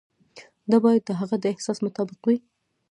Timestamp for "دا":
0.69-0.77